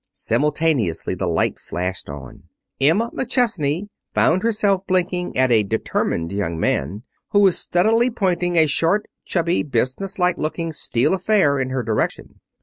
Simultaneously 0.13 1.13
the 1.13 1.27
light 1.27 1.59
flashed 1.59 2.09
on. 2.09 2.45
Emma 2.79 3.11
McChesney 3.13 3.89
found 4.15 4.41
herself 4.41 4.81
blinking 4.87 5.37
at 5.37 5.51
a 5.51 5.61
determined 5.61 6.31
young 6.31 6.59
man 6.59 7.03
who 7.33 7.39
was 7.39 7.55
steadily 7.59 8.09
pointing 8.09 8.55
a 8.55 8.65
short, 8.65 9.05
chubby, 9.25 9.61
businesslike 9.61 10.39
looking 10.39 10.73
steel 10.73 11.13
affair 11.13 11.59
in 11.59 11.69
her 11.69 11.83
direction. 11.83 12.39